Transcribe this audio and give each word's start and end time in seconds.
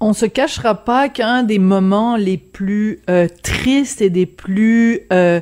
On 0.00 0.12
se 0.12 0.26
cachera 0.26 0.76
pas 0.76 1.08
qu'un 1.08 1.42
des 1.42 1.58
moments 1.58 2.16
les 2.16 2.36
plus 2.36 3.00
euh, 3.10 3.26
tristes 3.42 4.00
et 4.00 4.10
des 4.10 4.26
plus 4.26 5.00
euh, 5.12 5.40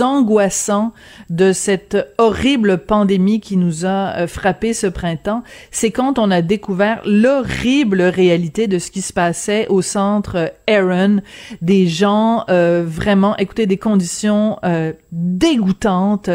angoissants 0.00 0.92
de 1.30 1.52
cette 1.52 1.96
horrible 2.18 2.78
pandémie 2.78 3.40
qui 3.40 3.56
nous 3.56 3.86
a 3.86 4.16
euh, 4.16 4.26
frappé 4.26 4.74
ce 4.74 4.86
printemps, 4.86 5.42
c'est 5.70 5.90
quand 5.90 6.18
on 6.18 6.30
a 6.30 6.42
découvert 6.42 7.00
l'horrible 7.04 8.02
réalité 8.02 8.66
de 8.66 8.78
ce 8.78 8.90
qui 8.90 9.02
se 9.02 9.12
passait 9.12 9.66
au 9.68 9.82
centre 9.82 10.52
Aaron, 10.68 11.20
des 11.62 11.86
gens 11.86 12.44
euh, 12.48 12.84
vraiment, 12.86 13.36
écoutez, 13.36 13.66
des 13.66 13.76
conditions 13.76 14.58
euh, 14.64 14.92
dégoûtantes, 15.12 16.30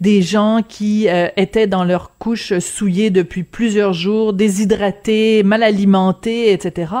des 0.00 0.22
gens 0.22 0.60
qui 0.66 1.06
étaient 1.36 1.66
dans 1.66 1.84
leur 1.84 2.16
couche 2.18 2.58
souillée 2.58 3.10
depuis 3.10 3.42
plusieurs 3.42 3.92
jours, 3.92 4.32
déshydratés, 4.32 5.42
mal 5.42 5.62
alimentés, 5.62 6.52
etc. 6.52 6.93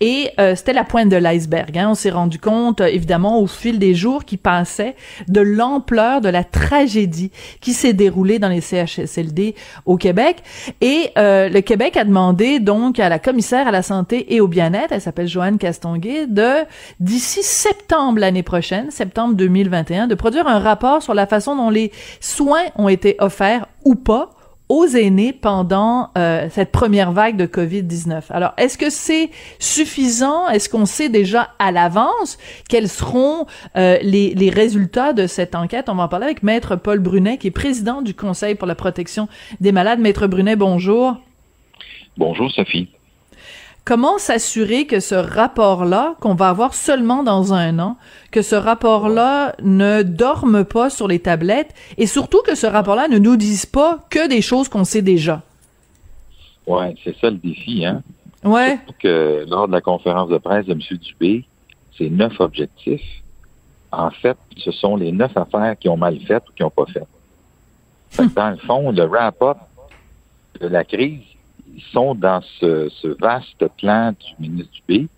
Et 0.00 0.30
c'était 0.54 0.72
la 0.72 0.84
pointe 0.84 1.08
de 1.08 1.16
l'iceberg. 1.16 1.76
Hein. 1.76 1.88
On 1.90 1.94
s'est 1.94 2.10
rendu 2.10 2.38
compte, 2.38 2.80
évidemment, 2.80 3.40
au 3.40 3.46
fil 3.46 3.78
des 3.78 3.94
jours 3.94 4.24
qui 4.24 4.36
passaient, 4.36 4.96
de 5.28 5.40
l'ampleur 5.40 6.20
de 6.20 6.28
la 6.28 6.44
tragédie 6.44 7.30
qui 7.60 7.72
s'est 7.72 7.92
déroulée 7.92 8.38
dans 8.38 8.48
les 8.48 8.60
CHSLD 8.60 9.54
au 9.86 9.96
Québec. 9.96 10.38
Et 10.80 11.10
euh, 11.18 11.48
le 11.48 11.60
Québec 11.60 11.96
a 11.96 12.04
demandé 12.04 12.60
donc 12.60 12.98
à 12.98 13.08
la 13.08 13.18
commissaire 13.18 13.68
à 13.68 13.70
la 13.70 13.82
santé 13.82 14.34
et 14.34 14.40
au 14.40 14.48
bien-être, 14.48 14.92
elle 14.92 15.00
s'appelle 15.00 15.28
Joanne 15.28 15.58
Castonguay, 15.58 16.26
de 16.26 16.64
d'ici 17.00 17.42
septembre 17.42 18.20
l'année 18.20 18.42
prochaine, 18.42 18.90
septembre 18.90 19.34
2021, 19.34 20.06
de 20.06 20.14
produire 20.14 20.46
un 20.46 20.58
rapport 20.58 21.02
sur 21.02 21.14
la 21.14 21.26
façon 21.26 21.56
dont 21.56 21.70
les 21.70 21.92
soins 22.20 22.64
ont 22.76 22.88
été 22.88 23.16
offerts 23.18 23.66
ou 23.84 23.94
pas 23.94 24.30
aux 24.72 24.86
aînés 24.86 25.34
pendant 25.34 26.08
euh, 26.16 26.46
cette 26.48 26.72
première 26.72 27.12
vague 27.12 27.36
de 27.36 27.44
COVID-19. 27.44 28.22
Alors, 28.30 28.54
est-ce 28.56 28.78
que 28.78 28.88
c'est 28.88 29.28
suffisant? 29.58 30.48
Est-ce 30.48 30.70
qu'on 30.70 30.86
sait 30.86 31.10
déjà 31.10 31.50
à 31.58 31.72
l'avance 31.72 32.38
quels 32.70 32.88
seront 32.88 33.44
euh, 33.76 33.98
les, 34.00 34.32
les, 34.32 34.48
résultats 34.48 35.12
de 35.12 35.26
cette 35.26 35.54
enquête? 35.54 35.90
On 35.90 35.94
va 35.94 36.04
en 36.04 36.08
parler 36.08 36.24
avec 36.24 36.42
Maître 36.42 36.76
Paul 36.76 37.00
Brunet, 37.00 37.36
qui 37.36 37.48
est 37.48 37.50
président 37.50 38.00
du 38.00 38.14
Conseil 38.14 38.54
pour 38.54 38.66
la 38.66 38.74
protection 38.74 39.28
des 39.60 39.72
malades. 39.72 39.98
Maître 39.98 40.26
Brunet, 40.26 40.56
bonjour. 40.56 41.18
Bonjour, 42.16 42.50
Sophie. 42.50 42.88
Comment 43.84 44.18
s'assurer 44.18 44.86
que 44.86 45.00
ce 45.00 45.16
rapport-là, 45.16 46.14
qu'on 46.20 46.34
va 46.34 46.50
avoir 46.50 46.72
seulement 46.72 47.24
dans 47.24 47.52
un 47.52 47.80
an, 47.80 47.96
que 48.30 48.40
ce 48.40 48.54
rapport-là 48.54 49.56
ne 49.60 50.02
dorme 50.02 50.64
pas 50.64 50.88
sur 50.88 51.08
les 51.08 51.18
tablettes 51.18 51.74
et 51.98 52.06
surtout 52.06 52.42
que 52.42 52.54
ce 52.54 52.66
rapport-là 52.66 53.08
ne 53.08 53.18
nous 53.18 53.36
dise 53.36 53.66
pas 53.66 53.98
que 54.08 54.28
des 54.28 54.40
choses 54.40 54.68
qu'on 54.68 54.84
sait 54.84 55.02
déjà? 55.02 55.42
Ouais, 56.66 56.94
c'est 57.02 57.16
ça 57.18 57.28
le 57.30 57.38
défi, 57.38 57.84
hein? 57.84 58.02
Ouais. 58.44 58.78
Surtout 58.84 59.00
que 59.00 59.46
lors 59.48 59.66
de 59.66 59.72
la 59.72 59.80
conférence 59.80 60.28
de 60.28 60.38
presse 60.38 60.66
de 60.66 60.72
M. 60.72 60.80
Dubé, 60.98 61.44
c'est 61.98 62.08
neuf 62.08 62.38
objectifs. 62.38 63.22
En 63.90 64.10
fait, 64.10 64.36
ce 64.58 64.70
sont 64.70 64.94
les 64.94 65.10
neuf 65.10 65.36
affaires 65.36 65.76
qui 65.78 65.88
ont 65.88 65.96
mal 65.96 66.20
fait 66.20 66.42
ou 66.48 66.52
qui 66.54 66.62
n'ont 66.62 66.70
pas 66.70 66.86
fait. 66.86 67.06
fait 68.10 68.32
dans 68.34 68.50
le 68.50 68.56
fond, 68.58 68.92
le 68.92 69.04
wrap-up 69.04 69.58
de 70.60 70.68
la 70.68 70.84
crise, 70.84 71.20
ils 71.74 71.82
sont 71.92 72.14
dans 72.14 72.40
ce, 72.60 73.08
vaste 73.20 73.66
plan 73.78 74.12
du 74.12 74.34
ministre 74.38 74.72
Dubé 74.72 75.08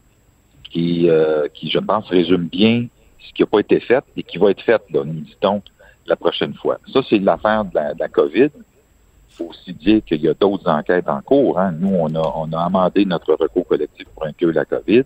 qui, 0.70 1.08
euh, 1.08 1.48
qui, 1.52 1.70
je 1.70 1.78
pense, 1.78 2.06
résume 2.08 2.46
bien 2.46 2.86
ce 3.20 3.32
qui 3.32 3.42
n'a 3.42 3.46
pas 3.46 3.60
été 3.60 3.80
fait 3.80 4.04
et 4.16 4.22
qui 4.22 4.38
va 4.38 4.50
être 4.50 4.62
fait, 4.62 4.82
là, 4.92 5.02
nous 5.04 5.20
dit-on, 5.20 5.62
la 6.06 6.16
prochaine 6.16 6.54
fois. 6.54 6.78
Ça, 6.92 7.00
c'est 7.08 7.18
l'affaire 7.18 7.64
de 7.64 7.74
la, 7.74 7.94
de 7.94 8.00
la 8.00 8.08
COVID. 8.08 8.50
Il 8.54 9.36
faut 9.36 9.46
aussi 9.46 9.72
dire 9.72 10.02
qu'il 10.04 10.20
y 10.22 10.28
a 10.28 10.34
d'autres 10.34 10.68
enquêtes 10.68 11.08
en 11.08 11.20
cours. 11.20 11.58
Hein. 11.58 11.72
Nous, 11.78 11.92
on 11.92 12.14
a, 12.14 12.32
on 12.36 12.52
a 12.52 12.60
amendé 12.60 13.04
notre 13.04 13.34
recours 13.34 13.66
collectif 13.66 14.06
pour 14.14 14.26
inclure 14.26 14.52
la 14.52 14.64
COVID. 14.64 15.04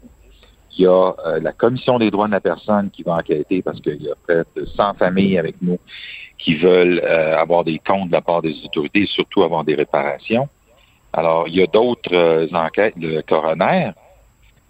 Il 0.77 0.83
y 0.83 0.87
a 0.87 1.15
euh, 1.27 1.41
la 1.41 1.53
Commission 1.53 1.99
des 1.99 2.11
droits 2.11 2.27
de 2.27 2.33
la 2.33 2.41
personne 2.41 2.91
qui 2.91 3.03
va 3.03 3.15
enquêter 3.15 3.63
parce 3.63 3.81
qu'il 3.81 4.03
y 4.03 4.11
a 4.11 4.15
près 4.23 4.45
de 4.55 4.65
100 4.65 4.95
familles 4.95 5.39
avec 5.39 5.57
nous 5.63 5.79
qui 6.39 6.55
veulent 6.55 7.01
euh, 7.03 7.37
avoir 7.37 7.65
des 7.65 7.81
comptes 7.85 8.09
de 8.09 8.13
la 8.13 8.21
part 8.21 8.43
des 8.43 8.55
autorités 8.65 9.03
et 9.03 9.07
surtout 9.07 9.43
avoir 9.43 9.65
des 9.65 9.75
réparations. 9.75 10.49
Alors, 11.13 11.49
il 11.49 11.57
y 11.57 11.63
a 11.63 11.67
d'autres 11.67 12.15
euh, 12.15 12.47
enquêtes, 12.53 12.95
le 12.97 13.23
coroner, 13.23 13.93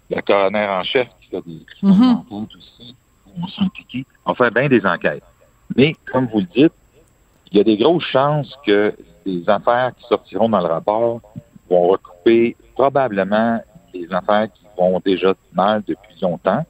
le 0.09 0.21
coroner 0.21 0.67
en 0.67 0.83
chef 0.83 1.07
qui 1.21 1.29
fait 1.29 1.41
des 1.45 1.65
mm 1.83 2.23
aussi, 2.31 2.95
on 3.41 3.47
s'implique, 3.47 4.07
on 4.25 4.33
fait 4.33 4.51
bien 4.51 4.67
des 4.67 4.85
enquêtes. 4.85 5.23
Mais, 5.75 5.95
comme 6.11 6.27
vous 6.27 6.39
le 6.39 6.45
dites, 6.45 6.73
il 7.51 7.57
y 7.57 7.61
a 7.61 7.63
des 7.63 7.77
grosses 7.77 8.05
chances 8.05 8.57
que 8.65 8.93
les 9.25 9.47
affaires 9.49 9.91
qui 9.97 10.05
sortiront 10.07 10.49
dans 10.49 10.59
le 10.59 10.67
rapport 10.67 11.21
vont 11.69 11.87
recouper 11.89 12.55
probablement 12.73 13.61
les 13.93 14.11
affaires 14.11 14.47
qui 14.51 14.65
vont 14.77 14.99
déjà 15.03 15.33
mal 15.53 15.83
depuis 15.87 16.15
longtemps 16.21 16.65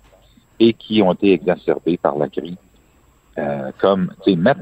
et 0.60 0.74
qui 0.74 1.02
ont 1.02 1.14
été 1.14 1.34
exacerbées 1.34 1.98
par 1.98 2.18
la 2.18 2.28
crise. 2.28 2.56
Euh, 3.38 3.72
comme, 3.78 4.14
tu 4.24 4.32
sais, 4.32 4.36
mettre 4.36 4.62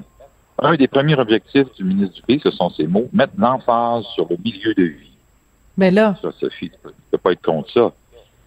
un 0.59 0.75
des 0.75 0.87
premiers 0.87 1.15
objectifs 1.15 1.67
du 1.75 1.83
ministre 1.83 2.15
du 2.15 2.21
Pays, 2.23 2.41
ce 2.43 2.51
sont 2.51 2.69
ces 2.71 2.87
mots, 2.87 3.07
mettre 3.13 3.33
l'emphase 3.37 4.05
sur 4.15 4.27
le 4.29 4.37
milieu 4.43 4.73
de 4.73 4.83
vie. 4.83 5.11
Mais 5.77 5.91
là. 5.91 6.15
Ça, 6.21 6.29
Sophie, 6.39 6.71
tu 6.71 6.77
peux, 7.11 7.17
pas 7.17 7.31
être 7.31 7.41
contre 7.41 7.71
ça. 7.71 7.91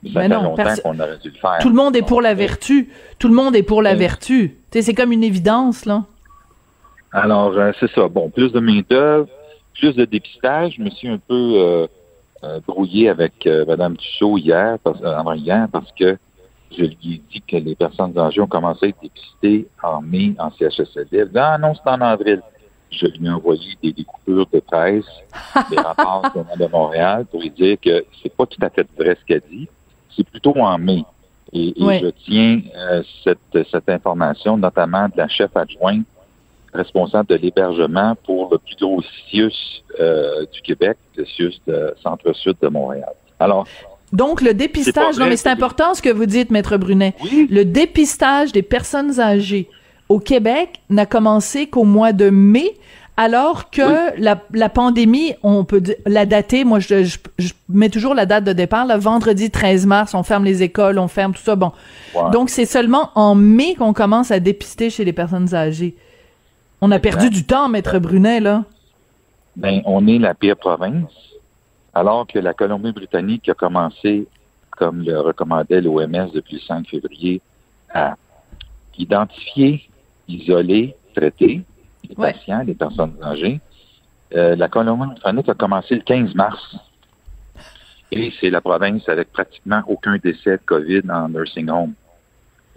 Mais 0.02 0.10
ça 0.12 0.22
fait 0.22 0.28
longtemps 0.28 0.74
qu'on 0.82 0.98
aurait 0.98 1.18
dû 1.18 1.28
le 1.28 1.36
faire. 1.36 1.58
Tout 1.60 1.68
le 1.68 1.74
monde 1.74 1.94
est 1.94 2.02
pour 2.02 2.20
la 2.20 2.34
vertu. 2.34 2.88
Tout 3.18 3.28
le 3.28 3.34
monde 3.34 3.54
est 3.54 3.62
pour 3.62 3.82
la 3.82 3.94
vertu. 3.94 4.56
Tu 4.70 4.78
sais, 4.78 4.82
c'est 4.82 4.94
comme 4.94 5.12
une 5.12 5.22
évidence, 5.22 5.84
là. 5.84 6.04
Alors, 7.12 7.56
euh, 7.56 7.72
c'est 7.78 7.90
ça. 7.92 8.08
Bon, 8.08 8.30
plus 8.30 8.52
de 8.52 8.60
main-d'œuvre, 8.60 9.28
plus 9.74 9.94
de 9.94 10.04
dépistage. 10.04 10.74
Je 10.78 10.82
me 10.82 10.90
suis 10.90 11.08
un 11.08 11.18
peu 11.18 11.34
euh, 11.34 11.86
euh, 12.44 12.60
brouillé 12.66 13.08
avec 13.08 13.46
Mme 13.46 13.96
Tussaud 13.96 14.38
hier, 14.38 14.78
parce, 14.82 15.02
avant 15.02 15.34
hier, 15.34 15.68
parce 15.70 15.90
que 15.92 16.16
je 16.70 16.84
lui 16.84 17.14
ai 17.14 17.22
dit 17.32 17.42
que 17.46 17.56
les 17.56 17.74
personnes 17.74 18.16
âgées 18.18 18.40
ont 18.40 18.46
commencé 18.46 18.86
à 18.86 18.88
être 18.88 19.00
dépistées 19.02 19.66
en 19.82 20.00
mai 20.00 20.34
en 20.38 20.50
CHSLD. 20.50 21.18
Elle 21.18 21.28
dit, 21.28 21.38
ah 21.38 21.58
non, 21.58 21.74
c'est 21.74 21.90
en 21.90 22.00
avril 22.00 22.42
je 22.90 23.06
lui 23.06 23.26
ai 23.26 23.30
envoyé 23.30 23.76
des 23.82 23.92
découpures 23.92 24.46
de 24.52 24.60
presse, 24.60 25.04
des 25.70 25.76
rapports 25.80 26.24
de 26.58 26.66
Montréal 26.66 27.26
pour 27.30 27.40
lui 27.40 27.50
dire 27.50 27.76
que 27.80 28.04
c'est 28.22 28.34
pas 28.34 28.46
tout 28.46 28.58
à 28.62 28.70
fait 28.70 28.86
vrai 28.98 29.16
ce 29.20 29.24
qu'elle 29.26 29.42
dit. 29.50 29.68
C'est 30.16 30.28
plutôt 30.28 30.56
en 30.56 30.78
mai. 30.78 31.04
Et, 31.52 31.72
je 31.76 32.10
tiens 32.24 32.60
euh, 32.76 33.02
cette, 33.24 33.68
cette 33.70 33.88
information, 33.88 34.56
notamment 34.56 35.08
de 35.08 35.16
la 35.16 35.28
chef 35.28 35.56
adjointe 35.56 36.06
responsable 36.72 37.28
de 37.28 37.34
l'hébergement 37.34 38.14
pour 38.24 38.48
le 38.52 38.58
plus 38.58 38.76
gros 38.76 39.02
CIUS 39.28 39.82
euh, 39.98 40.46
du 40.52 40.62
Québec, 40.62 40.96
le 41.16 41.24
CIUS 41.24 41.60
de 41.66 41.94
Centre-Sud 42.00 42.56
de 42.62 42.68
Montréal. 42.68 43.12
Alors, 43.40 43.66
donc, 44.12 44.40
le 44.40 44.54
dépistage, 44.54 45.18
non, 45.18 45.26
mais 45.26 45.36
c'est 45.36 45.48
important 45.48 45.94
ce 45.94 46.02
que 46.02 46.10
vous 46.10 46.26
dites, 46.26 46.50
Maître 46.50 46.76
Brunet. 46.76 47.14
Le 47.48 47.64
dépistage 47.64 48.52
des 48.52 48.62
personnes 48.62 49.20
âgées 49.20 49.68
au 50.08 50.18
Québec 50.18 50.80
n'a 50.90 51.06
commencé 51.06 51.68
qu'au 51.68 51.84
mois 51.84 52.12
de 52.12 52.30
mai, 52.30 52.74
alors 53.16 53.70
que 53.70 54.18
la, 54.18 54.68
pandémie, 54.68 55.34
on 55.42 55.64
peut 55.64 55.82
la 56.06 56.26
dater, 56.26 56.64
moi 56.64 56.80
je, 56.80 57.16
mets 57.68 57.90
toujours 57.90 58.14
la 58.14 58.26
date 58.26 58.44
de 58.44 58.52
départ, 58.52 58.86
le 58.86 58.94
vendredi 58.94 59.50
13 59.50 59.86
mars, 59.86 60.14
on 60.14 60.22
ferme 60.22 60.44
les 60.44 60.62
écoles, 60.62 60.98
on 60.98 61.06
ferme 61.06 61.32
tout 61.32 61.42
ça, 61.42 61.54
bon. 61.54 61.70
Donc 62.32 62.50
c'est 62.50 62.66
seulement 62.66 63.10
en 63.14 63.34
mai 63.34 63.74
qu'on 63.74 63.92
commence 63.92 64.30
à 64.30 64.40
dépister 64.40 64.90
chez 64.90 65.04
les 65.04 65.12
personnes 65.12 65.54
âgées. 65.54 65.94
On 66.80 66.90
a 66.90 66.98
perdu 66.98 67.30
du 67.30 67.44
temps, 67.44 67.68
Maître 67.68 67.98
Brunet, 67.98 68.40
là. 68.40 68.64
Ben, 69.54 69.82
on 69.84 70.06
est 70.06 70.18
la 70.18 70.34
pire 70.34 70.56
province, 70.56 71.12
alors 71.94 72.26
que 72.26 72.38
la 72.38 72.54
Colombie-Britannique 72.54 73.48
a 73.48 73.54
commencé, 73.54 74.26
comme 74.70 75.02
le 75.02 75.20
recommandait 75.20 75.80
l'OMS 75.80 76.30
depuis 76.32 76.56
le 76.56 76.60
5 76.60 76.88
février, 76.88 77.40
à 77.92 78.16
identifier 78.98 79.88
isolés, 80.28 80.94
traités, 81.14 81.62
les 82.08 82.14
patients, 82.14 82.62
les 82.66 82.74
personnes 82.74 83.16
âgées. 83.22 83.60
Euh, 84.34 84.54
la 84.56 84.68
Colombie-Britannique 84.68 85.48
a 85.48 85.54
commencé 85.54 85.94
le 85.96 86.02
15 86.02 86.34
mars. 86.34 86.76
Et 88.12 88.32
c'est 88.40 88.50
la 88.50 88.60
province 88.60 89.08
avec 89.08 89.32
pratiquement 89.32 89.82
aucun 89.86 90.16
décès 90.16 90.52
de 90.52 90.62
COVID 90.64 91.02
en 91.10 91.28
nursing 91.28 91.68
home. 91.70 91.94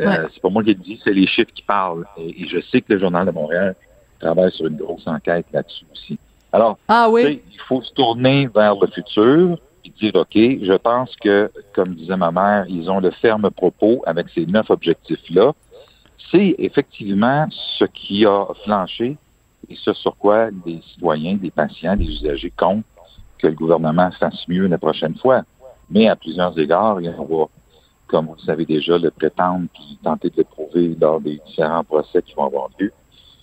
Euh, 0.01 0.27
C'est 0.33 0.41
pas 0.41 0.49
moi 0.49 0.63
qui 0.63 0.73
le 0.73 0.75
dis, 0.75 0.99
c'est 1.03 1.13
les 1.13 1.27
chiffres 1.27 1.51
qui 1.53 1.63
parlent. 1.63 2.05
Et, 2.17 2.47
je 2.47 2.59
sais 2.61 2.81
que 2.81 2.93
le 2.93 2.99
Journal 2.99 3.25
de 3.25 3.31
Montréal 3.31 3.75
travaille 4.19 4.51
sur 4.51 4.67
une 4.67 4.77
grosse 4.77 5.07
enquête 5.07 5.45
là-dessus 5.51 5.85
aussi. 5.91 6.19
Alors, 6.53 6.77
ah, 6.87 7.07
oui? 7.09 7.41
il 7.51 7.59
faut 7.67 7.81
se 7.81 7.91
tourner 7.93 8.47
vers 8.47 8.75
le 8.75 8.87
futur 8.87 9.57
et 9.83 9.89
dire, 9.89 10.15
OK, 10.15 10.33
je 10.35 10.77
pense 10.77 11.13
que, 11.17 11.51
comme 11.73 11.95
disait 11.95 12.15
ma 12.15 12.31
mère, 12.31 12.65
ils 12.69 12.89
ont 12.89 13.01
le 13.01 13.11
ferme 13.11 13.49
propos 13.51 14.01
avec 14.05 14.27
ces 14.33 14.45
neuf 14.45 14.69
objectifs-là 14.69 15.53
c'est 16.33 16.55
effectivement 16.57 17.47
ce 17.51 17.85
qui 17.85 18.25
a 18.25 18.45
flanché 18.63 19.17
et 19.69 19.75
ce 19.75 19.93
sur 19.93 20.15
quoi 20.17 20.49
les 20.65 20.81
citoyens, 20.93 21.37
les 21.41 21.51
patients, 21.51 21.95
les 21.95 22.07
usagers 22.07 22.51
comptent 22.57 22.83
que 23.37 23.47
le 23.47 23.53
gouvernement 23.53 24.09
fasse 24.19 24.47
mieux 24.47 24.67
la 24.67 24.77
prochaine 24.77 25.15
fois. 25.15 25.43
Mais 25.89 26.07
à 26.07 26.15
plusieurs 26.15 26.57
égards, 26.57 26.99
il 27.01 27.09
va, 27.09 27.45
comme 28.07 28.25
vous 28.25 28.35
le 28.35 28.45
savez 28.45 28.65
déjà, 28.65 28.97
le 28.97 29.11
prétendre 29.11 29.67
puis 29.73 29.99
tenter 30.03 30.29
de 30.29 30.37
le 30.37 30.43
prouver 30.43 30.95
lors 30.99 31.21
des 31.21 31.39
différents 31.45 31.83
procès 31.83 32.21
qui 32.23 32.33
vont 32.33 32.45
avoir 32.45 32.69
lieu, 32.79 32.91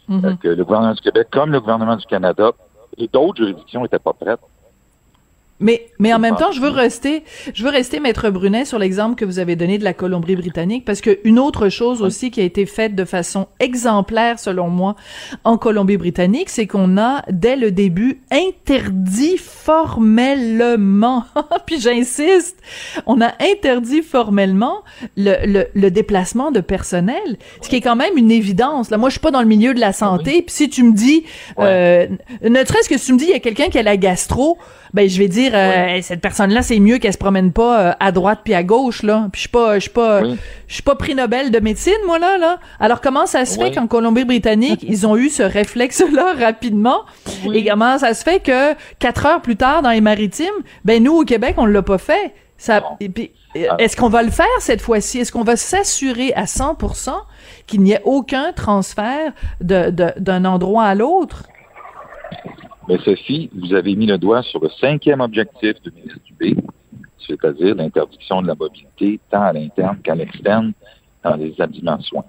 mm-hmm. 0.08 0.24
euh, 0.26 0.34
que 0.36 0.48
le 0.48 0.64
gouvernement 0.64 0.94
du 0.94 1.00
Québec, 1.00 1.28
comme 1.30 1.52
le 1.52 1.60
gouvernement 1.60 1.96
du 1.96 2.06
Canada 2.06 2.50
et 2.96 3.08
d'autres 3.08 3.36
juridictions 3.36 3.82
n'étaient 3.82 3.98
pas 3.98 4.12
prêtes 4.12 4.40
Mais, 5.60 5.86
mais 5.98 6.14
en 6.14 6.18
même 6.18 6.36
temps, 6.36 6.52
je 6.52 6.60
veux 6.60 6.70
rester, 6.70 7.22
je 7.52 7.62
veux 7.62 7.70
rester, 7.70 8.00
Maître 8.00 8.30
Brunet, 8.30 8.64
sur 8.64 8.78
l'exemple 8.78 9.14
que 9.14 9.26
vous 9.26 9.38
avez 9.38 9.56
donné 9.56 9.76
de 9.76 9.84
la 9.84 9.92
Colombie-Britannique, 9.92 10.86
parce 10.86 11.02
que 11.02 11.20
une 11.24 11.38
autre 11.38 11.68
chose 11.68 12.00
aussi 12.00 12.30
qui 12.30 12.40
a 12.40 12.44
été 12.44 12.64
faite 12.64 12.94
de 12.94 13.04
façon 13.04 13.46
exemplaire, 13.60 14.38
selon 14.38 14.68
moi, 14.68 14.96
en 15.44 15.58
Colombie-Britannique, 15.58 16.48
c'est 16.48 16.66
qu'on 16.66 16.96
a, 16.96 17.22
dès 17.30 17.56
le 17.56 17.72
début, 17.72 18.22
interdit 18.30 19.36
formellement, 19.36 21.24
puis 21.66 21.78
j'insiste, 21.78 22.56
on 23.06 23.20
a 23.20 23.32
interdit 23.40 24.00
formellement 24.00 24.82
le, 25.18 25.44
le, 25.44 25.66
le, 25.74 25.90
déplacement 25.90 26.50
de 26.50 26.60
personnel, 26.60 27.36
ce 27.60 27.68
qui 27.68 27.76
est 27.76 27.80
quand 27.82 27.96
même 27.96 28.16
une 28.16 28.30
évidence. 28.30 28.90
Là, 28.90 28.96
moi, 28.96 29.10
je 29.10 29.14
suis 29.14 29.20
pas 29.20 29.30
dans 29.30 29.42
le 29.42 29.46
milieu 29.46 29.74
de 29.74 29.80
la 29.80 29.92
santé, 29.92 30.40
puis 30.40 30.54
si 30.54 30.70
tu 30.70 30.84
me 30.84 30.92
dis, 30.92 31.24
euh, 31.58 32.06
ne 32.42 32.64
serait-ce 32.64 32.88
que 32.88 32.96
si 32.96 33.06
tu 33.06 33.12
me 33.12 33.18
dis, 33.18 33.26
il 33.26 33.30
y 33.30 33.34
a 33.34 33.40
quelqu'un 33.40 33.68
qui 33.68 33.78
a 33.78 33.82
la 33.82 33.98
gastro, 33.98 34.56
ben 34.92 35.08
je 35.08 35.18
vais 35.18 35.28
dire 35.28 35.52
euh, 35.54 35.98
cette 36.02 36.20
personne 36.20 36.50
là 36.50 36.62
c'est 36.62 36.80
mieux 36.80 36.98
qu'elle 36.98 37.12
se 37.12 37.18
promène 37.18 37.52
pas 37.52 37.80
euh, 37.80 37.92
à 38.00 38.12
droite 38.12 38.40
puis 38.44 38.54
à 38.54 38.62
gauche 38.62 39.02
là. 39.02 39.28
Puis 39.32 39.38
je 39.38 39.40
suis 39.40 39.48
pas 39.48 39.74
je 39.74 39.80
suis 39.80 39.90
pas 39.90 40.22
je 40.22 40.74
suis 40.74 40.82
pas 40.82 40.94
prix 40.96 41.14
Nobel 41.14 41.50
de 41.50 41.60
médecine 41.60 41.92
moi 42.06 42.18
là 42.18 42.38
là. 42.38 42.58
Alors 42.78 43.00
comment 43.00 43.26
ça 43.26 43.44
se 43.44 43.58
fait 43.58 43.72
qu'en 43.72 43.86
Colombie-Britannique 43.86 44.84
ils 44.86 45.06
ont 45.06 45.16
eu 45.16 45.28
ce 45.28 45.42
réflexe 45.42 46.02
là 46.12 46.34
rapidement 46.38 47.02
et 47.52 47.64
comment 47.64 47.98
ça 47.98 48.14
se 48.14 48.22
fait 48.22 48.40
que 48.40 48.74
quatre 48.98 49.26
heures 49.26 49.42
plus 49.42 49.56
tard 49.56 49.82
dans 49.82 49.90
les 49.90 50.00
maritimes 50.00 50.46
ben 50.84 51.02
nous 51.02 51.16
au 51.16 51.24
Québec 51.24 51.54
on 51.58 51.66
l'a 51.66 51.82
pas 51.82 51.98
fait? 51.98 52.34
Ça 52.56 52.82
ah. 52.84 52.96
est-ce 53.78 53.96
qu'on 53.96 54.10
va 54.10 54.22
le 54.22 54.30
faire 54.30 54.46
cette 54.58 54.82
fois-ci? 54.82 55.18
Est-ce 55.18 55.32
qu'on 55.32 55.44
va 55.44 55.56
s'assurer 55.56 56.34
à 56.34 56.44
100% 56.44 57.12
qu'il 57.66 57.80
n'y 57.80 57.92
ait 57.92 58.02
aucun 58.04 58.52
transfert 58.52 59.32
de 59.62 59.90
d'un 60.18 60.44
endroit 60.44 60.84
à 60.84 60.94
l'autre? 60.94 61.44
Mais 62.90 62.98
Sophie, 63.04 63.48
vous 63.54 63.72
avez 63.72 63.94
mis 63.94 64.06
le 64.06 64.18
doigt 64.18 64.42
sur 64.42 64.60
le 64.60 64.68
cinquième 64.80 65.20
objectif 65.20 65.80
du 65.82 65.92
ministre 65.92 66.18
Dubé, 66.24 66.56
c'est-à-dire 67.24 67.76
l'interdiction 67.76 68.42
de 68.42 68.48
la 68.48 68.56
mobilité 68.56 69.20
tant 69.30 69.42
à 69.42 69.52
l'interne 69.52 69.98
qu'à 70.02 70.16
l'externe 70.16 70.72
dans 71.22 71.36
les 71.36 71.50
établissements 71.50 71.98
de 71.98 72.02
soins. 72.02 72.24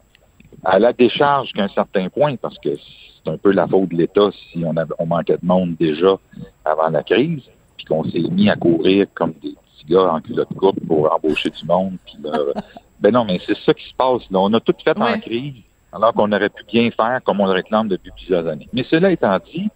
À 0.63 0.77
la 0.77 0.93
décharge 0.93 1.51
qu'à 1.53 1.63
un 1.63 1.67
certain 1.69 2.09
point, 2.09 2.35
parce 2.35 2.59
que 2.59 2.75
c'est 2.75 3.31
un 3.31 3.37
peu 3.37 3.51
la 3.51 3.67
faute 3.67 3.89
de 3.89 3.95
l'État 3.95 4.29
si 4.51 4.63
on, 4.63 4.75
on 4.99 5.05
manquait 5.07 5.39
de 5.41 5.45
monde 5.47 5.75
déjà 5.79 6.15
avant 6.63 6.89
la 6.89 7.01
crise, 7.01 7.41
puis 7.75 7.85
qu'on 7.87 8.03
s'est 8.03 8.19
mis 8.29 8.47
à 8.47 8.55
courir 8.55 9.07
comme 9.15 9.33
des 9.41 9.55
petits 9.55 9.85
gars 9.89 10.13
en 10.13 10.21
culotte 10.21 10.53
courte 10.55 10.79
pour 10.87 11.11
embaucher 11.11 11.49
du 11.49 11.65
monde. 11.65 11.93
Puis 12.05 12.17
ben 12.99 13.11
non, 13.11 13.25
mais 13.25 13.39
c'est 13.47 13.57
ça 13.65 13.73
qui 13.73 13.89
se 13.89 13.95
passe. 13.95 14.29
Là. 14.29 14.37
On 14.37 14.53
a 14.53 14.59
tout 14.59 14.75
fait 14.83 14.95
en 14.95 15.19
crise, 15.19 15.55
alors 15.91 16.13
qu'on 16.13 16.31
aurait 16.31 16.49
pu 16.49 16.63
bien 16.71 16.91
faire 16.91 17.19
comme 17.25 17.39
on 17.39 17.47
le 17.47 17.53
réclame 17.53 17.87
depuis 17.87 18.11
plusieurs 18.11 18.45
années. 18.47 18.69
Mais 18.73 18.83
cela 18.83 19.09
étant 19.09 19.39
dit, 19.51 19.71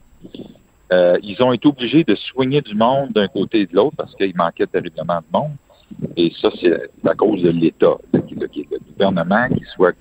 euh, 0.92 1.18
ils 1.24 1.42
ont 1.42 1.52
été 1.52 1.68
obligés 1.68 2.04
de 2.04 2.16
soigner 2.16 2.62
du 2.62 2.76
monde 2.76 3.12
d'un 3.12 3.28
côté 3.28 3.62
et 3.62 3.66
de 3.66 3.76
l'autre 3.76 3.96
parce 3.98 4.14
qu'il 4.16 4.36
manquait 4.36 4.68
terriblement 4.68 5.20
de 5.20 5.38
monde. 5.38 5.52
Et 6.16 6.32
ça, 6.42 6.50
c'est 6.60 6.90
à 7.08 7.16
cause 7.16 7.42
de 7.42 7.50
l'État, 7.50 7.96
le, 8.14 8.22
gouvernement, 8.92 9.48
qu'il 9.50 9.66
soit 9.68 9.94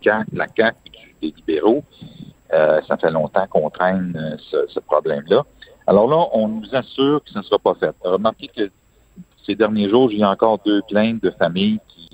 du 0.00 0.10
la 0.32 0.46
CAQ 0.56 0.76
ou 0.76 1.20
des 1.20 1.34
libéraux. 1.36 1.84
Euh, 2.52 2.80
ça 2.86 2.96
fait 2.96 3.10
longtemps 3.10 3.46
qu'on 3.48 3.70
traîne 3.70 4.12
euh, 4.16 4.66
ce, 4.68 4.80
problème-là. 4.80 5.44
Alors 5.86 6.08
là, 6.08 6.26
on 6.32 6.48
nous 6.48 6.74
assure 6.74 7.22
que 7.24 7.30
ça 7.30 7.40
ne 7.40 7.44
sera 7.44 7.58
pas 7.58 7.74
fait. 7.74 7.94
Remarquez 8.02 8.48
que 8.48 8.70
ces 9.44 9.54
derniers 9.54 9.88
jours, 9.88 10.10
j'ai 10.10 10.24
encore 10.24 10.58
deux 10.64 10.82
plaintes 10.88 11.22
de 11.22 11.30
familles 11.30 11.80
qui 11.88 12.10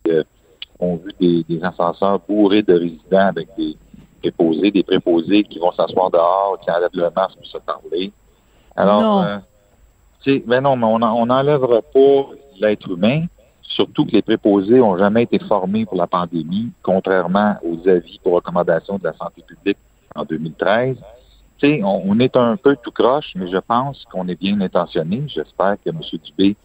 ont 0.79 0.97
vu 0.97 1.13
des, 1.21 1.45
des 1.45 1.63
ascenseurs 1.65 2.21
bourrés 2.21 2.63
de 2.63 2.75
résidents 2.75 3.27
avec 3.27 3.49
des, 3.57 3.77
préposés, 4.21 4.71
des 4.71 4.83
préposés 4.83 5.45
qui 5.45 5.59
vont 5.59 5.73
s'asseoir 5.73 6.11
dehors, 6.11 6.59
qui 6.61 6.71
enlèvent 6.71 6.91
le 6.93 7.11
masque 7.15 7.37
pour 7.37 7.47
se 7.47 7.59
parler. 7.59 8.13
Alors, 8.77 9.03
non. 9.03 9.23
Euh, 9.23 9.39
ben 10.47 10.61
non, 10.61 10.77
mais 10.77 10.87
on 10.87 11.27
n'enlèvera 11.27 11.81
pas 11.83 12.27
l'être 12.61 12.91
humain, 12.91 13.25
surtout 13.63 14.05
que 14.05 14.13
les 14.13 14.23
préposés 14.23 14.79
n'ont 14.79 14.99
jamais 14.99 15.23
été 15.23 15.39
formés 15.39 15.87
pour 15.87 15.97
la 15.97 16.07
pandémie, 16.07 16.71
contrairement 16.83 17.57
aux 17.63 17.89
avis 17.89 18.19
pour 18.23 18.35
recommandation 18.35 18.99
de 18.99 19.05
la 19.05 19.15
santé 19.15 19.43
publique 19.47 19.79
en 20.15 20.25
2013. 20.25 20.97
Tu 21.59 21.83
on, 21.83 22.03
on, 22.05 22.21
est 22.21 22.37
un 22.37 22.57
peu 22.57 22.77
tout 22.83 22.91
croche, 22.91 23.33
mais 23.35 23.49
je 23.51 23.57
pense 23.57 24.05
qu'on 24.13 24.29
est 24.29 24.39
bien 24.39 24.61
intentionné. 24.61 25.25
J'espère 25.29 25.77
que 25.85 25.91
M. 25.91 26.01
Dubé 26.25 26.57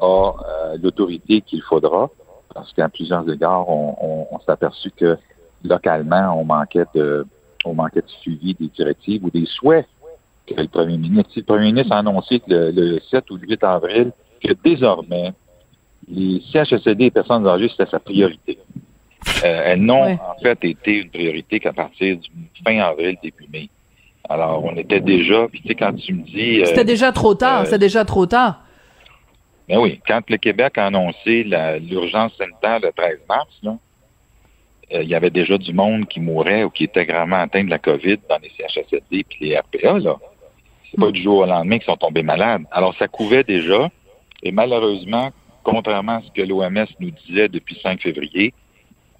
a 0.00 0.04
euh, 0.04 0.76
l'autorité 0.82 1.40
qu'il 1.40 1.62
faudra, 1.62 2.10
parce 2.54 2.72
qu'à 2.72 2.88
plusieurs 2.88 3.28
égards, 3.30 3.68
on, 3.68 4.26
on 4.30 4.38
s'est 4.40 4.52
aperçu 4.52 4.90
que 4.90 5.16
localement, 5.64 6.40
on 6.40 6.44
manquait 6.44 6.84
de, 6.94 7.26
on 7.64 7.74
manquait 7.74 8.02
de 8.02 8.08
suivi 8.08 8.54
des 8.54 8.68
directives 8.68 9.24
ou 9.24 9.30
des 9.30 9.46
souhaits 9.46 9.86
que 10.46 10.54
le 10.54 10.68
premier 10.68 10.96
ministre. 10.96 11.32
Le 11.36 11.42
premier 11.42 11.72
ministre 11.72 11.92
a 11.92 11.98
annoncé 11.98 12.40
que 12.40 12.46
le, 12.48 13.00
7 13.10 13.30
ou 13.30 13.36
le 13.36 13.48
8 13.48 13.64
avril 13.64 14.12
que 14.42 14.52
désormais, 14.64 15.32
les 16.08 16.40
CHSLD 16.52 17.06
et 17.06 17.10
personnes 17.10 17.46
âgées, 17.46 17.68
c'était 17.68 17.90
sa 17.90 17.98
priorité. 17.98 18.58
Euh, 19.44 19.62
elles 19.64 19.82
n'ont 19.82 20.12
en 20.12 20.36
fait 20.40 20.58
été 20.64 21.00
une 21.02 21.10
priorité 21.10 21.58
qu'à 21.58 21.72
partir 21.72 22.16
du 22.16 22.30
fin 22.64 22.78
avril, 22.78 23.16
début 23.22 23.48
mai. 23.52 23.68
Alors, 24.28 24.64
on 24.64 24.76
était 24.76 25.00
déjà, 25.00 25.46
puis 25.48 25.60
tu 25.62 25.68
sais, 25.68 25.74
quand 25.74 25.94
tu 25.94 26.12
me 26.14 26.22
dis... 26.22 26.60
Euh, 26.60 26.66
c'était 26.66 26.84
déjà 26.84 27.12
trop 27.12 27.34
tard, 27.34 27.60
euh, 27.60 27.64
c'était 27.64 27.78
déjà 27.78 28.04
trop 28.04 28.26
tard. 28.26 28.60
Ben 29.68 29.78
oui, 29.78 30.00
quand 30.06 30.20
le 30.28 30.36
Québec 30.36 30.78
a 30.78 30.86
annoncé 30.86 31.44
l'urgence 31.44 32.32
sanitaire 32.36 32.80
le 32.80 32.92
13 32.92 33.18
mars, 33.28 33.48
là, 33.62 33.76
euh, 34.92 35.02
il 35.02 35.08
y 35.08 35.14
avait 35.14 35.30
déjà 35.30 35.58
du 35.58 35.72
monde 35.72 36.06
qui 36.06 36.20
mourait 36.20 36.64
ou 36.64 36.70
qui 36.70 36.84
était 36.84 37.06
gravement 37.06 37.36
atteint 37.36 37.64
de 37.64 37.70
la 37.70 37.78
COVID 37.78 38.18
dans 38.28 38.38
les 38.38 38.50
CHSLD 38.50 39.02
et 39.10 39.26
les 39.40 39.58
RPA, 39.58 39.98
là. 39.98 40.16
C'est 40.90 41.00
pas 41.00 41.10
du 41.10 41.22
jour 41.22 41.38
au 41.38 41.46
lendemain 41.46 41.78
qu'ils 41.78 41.86
sont 41.86 41.96
tombés 41.96 42.22
malades. 42.22 42.62
Alors, 42.70 42.94
ça 42.96 43.08
couvait 43.08 43.42
déjà. 43.42 43.90
Et 44.42 44.52
malheureusement, 44.52 45.30
contrairement 45.64 46.18
à 46.18 46.22
ce 46.22 46.30
que 46.30 46.46
l'OMS 46.46 46.86
nous 47.00 47.10
disait 47.10 47.48
depuis 47.48 47.78
5 47.82 48.00
février, 48.00 48.54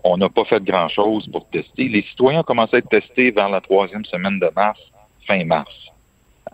on 0.05 0.17
n'a 0.17 0.29
pas 0.29 0.45
fait 0.45 0.63
grand-chose 0.63 1.29
pour 1.33 1.49
tester. 1.49 1.89
Les 1.89 2.03
citoyens 2.03 2.41
ont 2.41 2.45
commencé 2.45 2.77
à 2.77 2.79
être 2.79 2.89
testés 2.89 3.33
vers 3.33 3.49
la 3.49 3.61
troisième 3.61 4.05
semaine 4.05 4.39
de 4.39 4.49
mars, 4.55 4.79
fin 5.27 5.45
mars. 5.45 5.75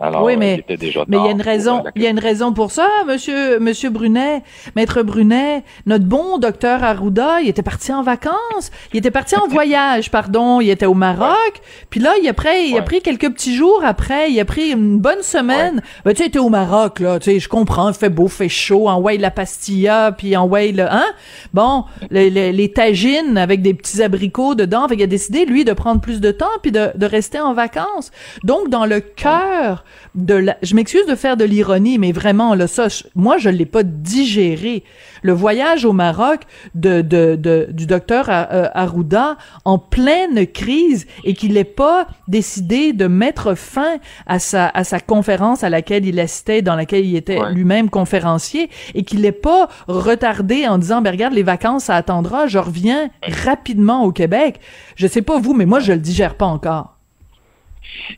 Alors, 0.02 0.24
oui, 0.24 0.36
mais 0.36 0.64
mais 0.68 0.76
il 0.80 1.24
y 1.24 1.28
a 1.28 1.30
une 1.30 1.40
raison, 1.40 1.84
il 1.94 2.02
y 2.02 2.08
a 2.08 2.10
une 2.10 2.18
raison 2.18 2.52
pour 2.52 2.72
ça, 2.72 2.88
monsieur 3.06 3.60
monsieur 3.60 3.88
Brunet, 3.88 4.42
maître 4.74 5.04
Brunet, 5.04 5.62
notre 5.86 6.06
bon 6.06 6.38
docteur 6.38 6.82
Arruda, 6.82 7.40
il 7.40 7.48
était 7.48 7.62
parti 7.62 7.92
en 7.92 8.02
vacances, 8.02 8.72
il 8.92 8.98
était 8.98 9.12
parti 9.12 9.36
en 9.36 9.46
voyage, 9.48 10.10
pardon, 10.10 10.60
il 10.60 10.70
était 10.70 10.86
au 10.86 10.94
Maroc, 10.94 11.60
puis 11.88 12.00
là 12.00 12.14
il 12.20 12.28
a 12.28 12.32
pris 12.32 12.70
il 12.70 12.76
a 12.76 12.82
pris 12.82 13.00
quelques 13.00 13.30
petits 13.32 13.54
jours 13.54 13.82
après, 13.84 14.32
il 14.32 14.40
a 14.40 14.44
pris 14.44 14.72
une 14.72 14.98
bonne 14.98 15.22
semaine. 15.22 15.80
Ben 16.04 16.10
tu 16.14 16.16
sais, 16.16 16.24
il 16.24 16.28
était 16.30 16.40
au 16.40 16.48
Maroc 16.48 16.98
là, 16.98 17.20
tu 17.20 17.30
sais, 17.30 17.38
je 17.38 17.48
comprends, 17.48 17.90
il 17.90 17.94
fait 17.94 18.10
beau, 18.10 18.26
fait 18.26 18.48
chaud, 18.48 18.88
en 18.88 19.00
way 19.00 19.18
la 19.18 19.30
pastilla, 19.30 20.10
puis 20.10 20.36
en 20.36 20.48
way 20.48 20.72
le 20.72 20.92
hein? 20.92 21.06
Bon, 21.54 21.84
les, 22.10 22.28
les, 22.30 22.72
tagines 22.72 23.38
avec 23.38 23.62
des 23.62 23.72
petits 23.72 24.02
abricots 24.02 24.56
dedans, 24.56 24.88
fait 24.88 24.96
il 24.96 25.02
a 25.04 25.06
décidé 25.06 25.44
lui 25.44 25.64
de 25.64 25.72
prendre 25.72 26.00
plus 26.00 26.20
de 26.20 26.32
temps 26.32 26.46
puis 26.60 26.72
de 26.72 26.90
de 26.96 27.06
rester 27.06 27.38
en 27.38 27.54
vacances. 27.54 28.10
Donc 28.42 28.68
dans 28.68 28.84
le 28.84 28.98
cœur 28.98 29.84
de 30.14 30.34
la... 30.34 30.56
Je 30.62 30.74
m'excuse 30.74 31.06
de 31.06 31.14
faire 31.14 31.36
de 31.36 31.44
l'ironie, 31.44 31.98
mais 31.98 32.12
vraiment, 32.12 32.54
là, 32.54 32.66
ça, 32.66 32.88
moi, 33.14 33.38
je 33.38 33.48
l'ai 33.48 33.66
pas 33.66 33.82
digéré. 33.82 34.84
Le 35.22 35.32
voyage 35.32 35.84
au 35.84 35.92
Maroc 35.92 36.40
de, 36.74 37.00
de, 37.00 37.36
de 37.36 37.68
du 37.70 37.86
docteur 37.86 38.26
euh, 38.28 38.68
Arruda 38.74 39.36
en 39.64 39.78
pleine 39.78 40.46
crise 40.46 41.06
et 41.24 41.34
qu'il 41.34 41.52
n'ait 41.54 41.64
pas 41.64 42.06
décidé 42.28 42.92
de 42.92 43.06
mettre 43.06 43.54
fin 43.54 43.98
à 44.26 44.38
sa, 44.38 44.68
à 44.68 44.84
sa 44.84 45.00
conférence 45.00 45.64
à 45.64 45.70
laquelle 45.70 46.04
il 46.04 46.18
assistait, 46.18 46.62
dans 46.62 46.74
laquelle 46.74 47.06
il 47.06 47.16
était 47.16 47.38
lui-même 47.52 47.88
conférencier, 47.88 48.68
et 48.94 49.04
qu'il 49.04 49.20
n'ait 49.20 49.32
pas 49.32 49.68
retardé 49.86 50.66
en 50.66 50.78
disant, 50.78 51.02
ben 51.02 51.10
regarde, 51.10 51.34
les 51.34 51.42
vacances, 51.42 51.84
ça 51.84 51.96
attendra, 51.96 52.46
je 52.46 52.58
reviens 52.58 53.10
rapidement 53.44 54.04
au 54.04 54.12
Québec. 54.12 54.60
Je 54.96 55.06
sais 55.06 55.22
pas 55.22 55.38
vous, 55.38 55.54
mais 55.54 55.66
moi, 55.66 55.80
je 55.80 55.92
le 55.92 55.98
digère 55.98 56.34
pas 56.34 56.46
encore. 56.46 56.91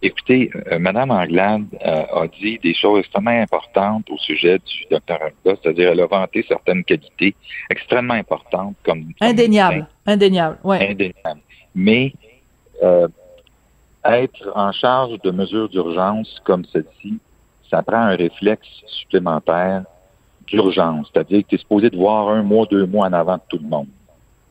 Écoutez, 0.03 0.51
euh, 0.71 0.79
Mme 0.79 1.11
Anglade 1.11 1.67
euh, 1.85 2.23
a 2.23 2.27
dit 2.29 2.59
des 2.59 2.75
choses 2.75 3.01
extrêmement 3.01 3.31
importantes 3.31 4.09
au 4.11 4.19
sujet 4.19 4.59
du 4.59 4.85
Dr. 4.91 5.15
Arruda, 5.15 5.61
c'est-à-dire 5.63 5.91
elle 5.91 6.01
a 6.01 6.07
vanté 6.07 6.45
certaines 6.47 6.85
qualités 6.85 7.35
extrêmement 7.71 8.15
importantes 8.15 8.77
comme... 8.85 9.13
indéniable, 9.21 9.87
indéniable, 10.07 10.59
ouais. 10.65 10.91
Indéniable. 10.91 11.41
Mais 11.75 12.13
euh, 12.83 13.09
être 14.05 14.53
en 14.55 14.73
charge 14.73 15.21
de 15.23 15.31
mesures 15.31 15.69
d'urgence 15.69 16.41
comme 16.45 16.65
celle-ci, 16.67 17.19
ça 17.71 17.83
prend 17.83 17.97
un 17.97 18.17
réflexe 18.17 18.69
supplémentaire 18.87 19.85
d'urgence, 20.47 21.11
c'est-à-dire 21.13 21.43
que 21.43 21.49
tu 21.49 21.55
es 21.55 21.59
supposé 21.59 21.91
de 21.91 21.97
voir 21.97 22.29
un 22.29 22.43
mois, 22.43 22.67
deux 22.67 22.87
mois 22.87 23.07
en 23.07 23.13
avant 23.13 23.37
de 23.37 23.43
tout 23.49 23.59
le 23.59 23.69
monde. 23.69 23.89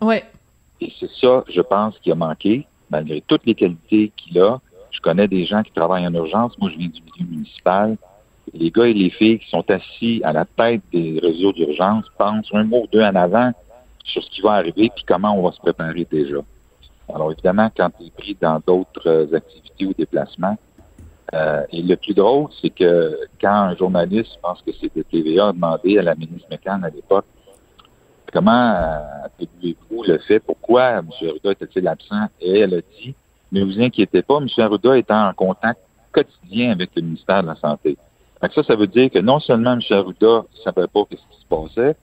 Oui. 0.01 0.15
Et 0.81 0.91
c'est 0.99 1.11
ça, 1.21 1.43
je 1.47 1.61
pense, 1.61 1.97
qui 1.99 2.11
a 2.11 2.15
manqué, 2.15 2.65
malgré 2.89 3.21
toutes 3.21 3.45
les 3.45 3.55
qualités 3.55 4.11
qu'il 4.17 4.39
a. 4.39 4.59
Je 4.93 5.01
connais 5.01 5.27
des 5.27 5.45
gens 5.45 5.61
qui 5.63 5.71
travaillent 5.71 6.07
en 6.07 6.13
urgence. 6.13 6.57
Moi, 6.59 6.69
je 6.71 6.77
viens 6.77 6.87
du 6.87 7.01
milieu 7.01 7.29
municipal. 7.29 7.97
Les 8.53 8.71
gars 8.71 8.87
et 8.87 8.93
les 8.93 9.09
filles 9.09 9.39
qui 9.39 9.49
sont 9.49 9.69
assis 9.69 10.21
à 10.23 10.31
la 10.31 10.45
tête 10.45 10.81
des 10.93 11.19
réseaux 11.21 11.51
d'urgence 11.51 12.05
pensent 12.17 12.49
un 12.53 12.63
mot 12.63 12.83
ou 12.83 12.87
deux 12.91 13.01
en 13.01 13.15
avant 13.15 13.51
sur 14.05 14.23
ce 14.23 14.29
qui 14.29 14.41
va 14.41 14.53
arriver 14.53 14.91
puis 14.93 15.03
comment 15.07 15.37
on 15.37 15.43
va 15.43 15.51
se 15.51 15.59
préparer 15.59 16.07
déjà. 16.09 16.37
Alors 17.13 17.31
évidemment, 17.31 17.69
quand 17.75 17.89
tu 17.97 18.05
es 18.05 18.11
pris 18.11 18.37
dans 18.39 18.61
d'autres 18.65 19.07
euh, 19.07 19.35
activités 19.35 19.85
ou 19.85 19.93
déplacements, 19.93 20.57
Euh, 21.33 21.63
et 21.71 21.81
le 21.81 21.95
plus 21.95 22.13
drôle, 22.13 22.49
c'est 22.61 22.69
que 22.69 23.17
quand 23.41 23.49
un 23.69 23.75
journaliste, 23.75 24.33
je 24.35 24.39
pense 24.39 24.61
que 24.61 24.71
c'était 24.79 25.03
TVA, 25.03 25.47
a 25.47 25.53
demandé 25.53 25.97
à 25.97 26.03
la 26.03 26.13
ministre 26.15 26.47
McCann 26.51 26.83
à 26.83 26.89
l'époque 26.89 27.25
comment 28.31 28.75
attribuez-vous 29.23 30.03
le 30.03 30.17
fait, 30.19 30.39
pourquoi 30.39 30.99
M. 30.99 31.09
Arruda 31.21 31.51
était-il 31.51 31.87
absent, 31.87 32.25
et 32.41 32.59
elle 32.59 32.73
a 32.73 32.81
dit, 32.81 33.13
ne 33.53 33.63
vous 33.63 33.79
inquiétez 33.79 34.23
pas, 34.23 34.37
M. 34.37 34.47
Arruda 34.57 34.97
est 34.97 35.11
en 35.11 35.31
contact 35.33 35.79
quotidien 36.11 36.71
avec 36.71 36.89
le 36.95 37.03
ministère 37.03 37.43
de 37.43 37.47
la 37.47 37.55
Santé. 37.55 37.97
Donc 38.41 38.51
ça, 38.53 38.63
ça 38.63 38.75
veut 38.75 38.87
dire 38.87 39.09
que 39.09 39.19
non 39.19 39.39
seulement 39.39 39.73
M. 39.73 39.81
Arruda 39.91 40.43
ne 40.43 40.63
savait 40.63 40.87
pas 40.87 41.03
ce 41.09 41.15
qui 41.15 41.41
se 41.41 41.45
passait, 41.47 41.95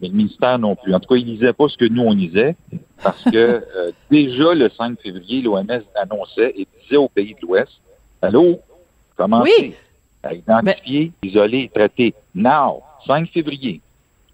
mais 0.00 0.08
le 0.08 0.14
ministère 0.14 0.58
non 0.58 0.76
plus. 0.76 0.94
En 0.94 1.00
tout 1.00 1.08
cas, 1.08 1.16
il 1.16 1.26
lisait 1.26 1.52
pas 1.52 1.68
ce 1.68 1.76
que 1.76 1.86
nous, 1.86 2.02
on 2.02 2.12
lisait, 2.12 2.56
parce 3.02 3.22
que 3.24 3.36
euh, 3.76 3.90
déjà 4.10 4.54
le 4.54 4.68
5 4.68 5.00
février, 5.00 5.42
l'OMS 5.42 5.82
annonçait 5.94 6.54
et 6.56 6.68
disait 6.82 6.96
aux 6.96 7.08
pays 7.08 7.34
de 7.34 7.46
l'Ouest, 7.46 7.72
allô, 8.22 8.60
commencez 9.16 9.76
à 10.22 10.34
identifier, 10.34 11.12
isoler, 11.22 11.70
traiter. 11.74 12.14
Now, 12.34 12.82
5 13.06 13.30
février. 13.30 13.80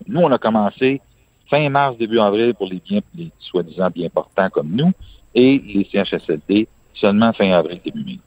Nous, 0.06 0.20
on 0.20 0.30
a 0.32 0.38
commencé 0.38 1.00
fin 1.48 1.68
mars, 1.68 1.96
début 1.98 2.18
avril 2.18 2.54
pour 2.54 2.66
les 2.66 2.80
biens, 2.84 3.00
les 3.14 3.30
soi-disant 3.38 3.90
bien 3.90 4.08
portants 4.08 4.50
comme 4.50 4.70
nous, 4.70 4.92
et 5.34 5.62
les 5.66 5.88
CHSLD 5.90 6.68
seulement 6.94 7.32
fin 7.32 7.50
avril, 7.50 7.80
début 7.84 8.04
mai. 8.04 8.18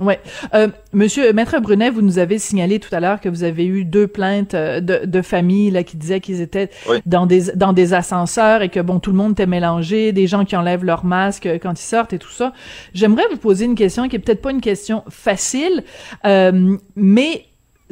Ouais, 0.00 0.20
euh, 0.54 0.68
Monsieur 0.92 1.32
Maître 1.32 1.58
Brunet, 1.58 1.90
vous 1.90 2.02
nous 2.02 2.18
avez 2.20 2.38
signalé 2.38 2.78
tout 2.78 2.94
à 2.94 3.00
l'heure 3.00 3.20
que 3.20 3.28
vous 3.28 3.42
avez 3.42 3.66
eu 3.66 3.84
deux 3.84 4.06
plaintes 4.06 4.54
euh, 4.54 4.80
de, 4.80 5.04
de 5.04 5.22
familles 5.22 5.72
là 5.72 5.82
qui 5.82 5.96
disaient 5.96 6.20
qu'ils 6.20 6.40
étaient 6.40 6.70
dans 7.04 7.26
des 7.26 7.50
dans 7.56 7.72
des 7.72 7.94
ascenseurs 7.94 8.62
et 8.62 8.68
que 8.68 8.78
bon 8.78 9.00
tout 9.00 9.10
le 9.10 9.16
monde 9.16 9.32
était 9.32 9.46
mélangé, 9.46 10.12
des 10.12 10.28
gens 10.28 10.44
qui 10.44 10.54
enlèvent 10.54 10.84
leur 10.84 11.04
masque 11.04 11.48
quand 11.60 11.72
ils 11.72 11.84
sortent 11.84 12.12
et 12.12 12.18
tout 12.18 12.30
ça. 12.30 12.52
J'aimerais 12.94 13.24
vous 13.30 13.38
poser 13.38 13.64
une 13.64 13.74
question 13.74 14.08
qui 14.08 14.14
est 14.14 14.20
peut-être 14.20 14.42
pas 14.42 14.52
une 14.52 14.60
question 14.60 15.02
facile, 15.08 15.82
euh, 16.24 16.76
mais 16.94 17.46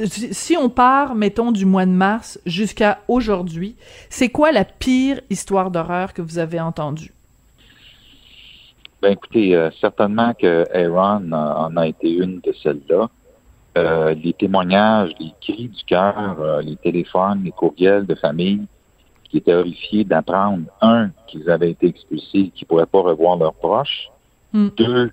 si 0.05 0.57
on 0.57 0.69
part, 0.69 1.15
mettons, 1.15 1.53
du 1.53 1.65
mois 1.65 1.87
de 1.87 1.91
mars 1.91 2.39
jusqu'à 2.47 3.01
aujourd'hui, 3.09 3.77
c'est 4.11 4.29
quoi 4.29 4.53
la 4.53 4.65
pire 4.65 5.21
histoire 5.31 5.71
d'horreur 5.71 6.13
que 6.13 6.23
vous 6.23 6.39
avez 6.39 6.61
entendue? 6.61 7.13
Ben 9.07 9.13
écoutez, 9.13 9.55
euh, 9.55 9.71
certainement 9.81 10.35
que 10.35 10.65
Aaron 10.75 11.31
en 11.31 11.77
a 11.77 11.87
été 11.87 12.11
une 12.11 12.41
de 12.41 12.53
celles-là. 12.61 13.09
Euh, 13.79 14.15
les 14.15 14.33
témoignages, 14.33 15.13
les 15.21 15.33
cris 15.41 15.69
du 15.69 15.85
cœur, 15.85 16.37
euh, 16.41 16.61
les 16.61 16.75
téléphones, 16.75 17.45
les 17.45 17.53
courriels 17.53 18.05
de 18.05 18.17
famille 18.17 18.67
qui 19.31 19.37
étaient 19.37 19.55
horrifiés 19.55 20.03
d'apprendre, 20.03 20.65
un, 20.81 21.11
qu'ils 21.29 21.49
avaient 21.49 21.71
été 21.71 21.87
expulsés, 21.87 22.51
qu'ils 22.53 22.65
ne 22.65 22.67
pourraient 22.67 22.87
pas 22.87 23.01
revoir 23.01 23.37
leurs 23.37 23.55
proches. 23.55 24.11
Hmm. 24.53 24.71
Deux, 24.77 25.13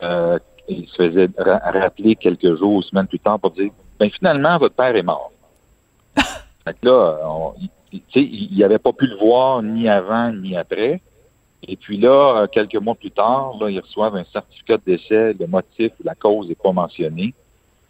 ils 0.00 0.88
se 0.88 0.96
faisaient 0.96 1.28
rappeler 1.36 2.16
quelques 2.16 2.56
jours 2.56 2.76
ou 2.76 2.82
semaines 2.82 3.06
plus 3.06 3.20
tard 3.20 3.38
pour 3.38 3.50
dire, 3.50 3.70
ben 4.00 4.10
finalement, 4.12 4.56
votre 4.56 4.76
père 4.76 4.96
est 4.96 5.02
mort. 5.02 5.30
fait 6.16 6.76
là, 6.82 7.52
il 8.14 8.58
n'avait 8.60 8.78
pas 8.78 8.94
pu 8.94 9.06
le 9.06 9.16
voir 9.18 9.62
ni 9.62 9.90
avant 9.90 10.32
ni 10.32 10.56
après. 10.56 11.02
Et 11.66 11.76
puis 11.76 11.98
là, 11.98 12.42
euh, 12.42 12.46
quelques 12.46 12.76
mois 12.76 12.94
plus 12.94 13.10
tard, 13.10 13.54
là, 13.60 13.70
ils 13.70 13.80
reçoivent 13.80 14.16
un 14.16 14.24
certificat 14.24 14.76
de 14.76 14.82
décès, 14.86 15.34
le 15.38 15.46
motif 15.46 15.92
ou 16.00 16.04
la 16.04 16.14
cause 16.14 16.48
n'est 16.48 16.54
pas 16.54 16.72
mentionné. 16.72 17.34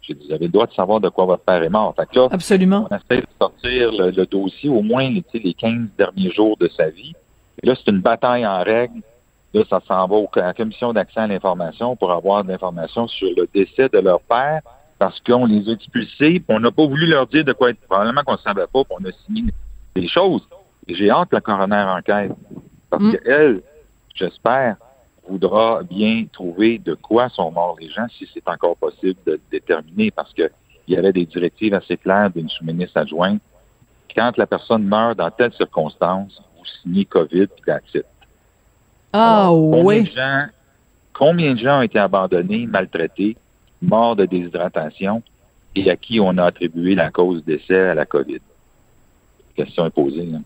J'ai 0.01 0.13
dit, 0.13 0.25
vous 0.27 0.33
avez 0.33 0.45
le 0.45 0.51
droit 0.51 0.67
de 0.67 0.73
savoir 0.73 0.99
de 0.99 1.09
quoi 1.09 1.25
votre 1.25 1.43
père 1.43 1.61
est 1.61 1.69
mort. 1.69 1.93
Fait 1.95 2.15
là, 2.15 2.29
Absolument. 2.31 2.87
on 2.89 2.95
essaie 2.95 3.21
de 3.21 3.27
sortir 3.39 3.91
le, 3.91 4.25
dossier 4.25 4.69
au 4.69 4.81
moins 4.81 5.09
les 5.09 5.53
15 5.53 5.89
derniers 5.97 6.31
jours 6.31 6.55
de 6.57 6.69
sa 6.69 6.89
vie. 6.89 7.13
Et 7.61 7.67
là, 7.67 7.75
c'est 7.75 7.91
une 7.91 7.99
bataille 7.99 8.45
en 8.45 8.63
règle. 8.63 9.01
Là, 9.53 9.63
ça 9.69 9.81
s'en 9.87 10.07
va 10.07 10.17
à 10.35 10.47
la 10.47 10.53
commission 10.53 10.93
d'accès 10.93 11.19
à 11.19 11.27
l'information 11.27 11.95
pour 11.95 12.11
avoir 12.11 12.43
de 12.43 12.49
l'information 12.49 13.07
sur 13.07 13.29
le 13.35 13.47
décès 13.53 13.89
de 13.89 13.99
leur 13.99 14.21
père 14.21 14.61
parce 14.99 15.19
qu'on 15.19 15.45
les 15.45 15.69
a 15.69 15.73
expulsés, 15.73 16.43
on 16.47 16.59
n'a 16.59 16.71
pas 16.71 16.85
voulu 16.85 17.05
leur 17.05 17.27
dire 17.27 17.43
de 17.43 17.53
quoi 17.53 17.69
être. 17.69 17.79
Probablement 17.81 18.23
qu'on 18.23 18.33
ne 18.33 18.37
savait 18.37 18.65
pas, 18.67 18.83
puis 18.83 18.97
on 18.99 19.05
a 19.05 19.11
signé 19.25 19.43
des 19.95 20.07
choses. 20.07 20.41
Et 20.87 20.95
j'ai 20.95 21.09
hâte 21.09 21.29
que 21.29 21.35
la 21.35 21.41
coroner 21.41 21.83
enquête. 21.87 22.31
Parce 22.89 23.03
mm. 23.03 23.17
qu'elle, 23.17 23.61
j'espère, 24.15 24.77
voudra 25.27 25.83
bien 25.83 26.25
trouver 26.31 26.79
de 26.79 26.93
quoi 26.93 27.29
sont 27.29 27.51
morts 27.51 27.77
les 27.79 27.89
gens, 27.89 28.07
si 28.17 28.29
c'est 28.33 28.47
encore 28.47 28.77
possible 28.77 29.19
de 29.25 29.39
déterminer, 29.51 30.11
parce 30.11 30.33
qu'il 30.33 30.49
y 30.87 30.95
avait 30.95 31.13
des 31.13 31.25
directives 31.25 31.73
assez 31.73 31.97
claires 31.97 32.29
d'une 32.29 32.49
sous-ministre 32.49 32.97
adjointe. 32.97 33.41
Quand 34.15 34.35
la 34.37 34.47
personne 34.47 34.83
meurt 34.83 35.17
dans 35.17 35.29
telle 35.29 35.53
circonstance, 35.53 36.41
vous 36.57 36.65
signez 36.81 37.05
COVID 37.05 37.47
puis 37.47 37.63
that's 37.65 38.03
Ah 39.13 39.51
oui. 39.51 40.11
combien 41.13 41.53
de 41.53 41.59
gens 41.59 41.79
ont 41.79 41.83
été 41.83 41.99
abandonnés, 41.99 42.65
maltraités, 42.65 43.37
morts 43.81 44.15
de 44.15 44.25
déshydratation 44.25 45.21
et 45.75 45.91
à 45.91 45.95
qui 45.95 46.19
on 46.19 46.37
a 46.37 46.45
attribué 46.45 46.95
la 46.95 47.11
cause 47.11 47.43
décès 47.43 47.89
à 47.89 47.93
la 47.93 48.05
COVID? 48.05 48.39
Question 49.55 49.85
est 49.85 49.91
posée. 49.91 50.27
Hein. 50.33 50.41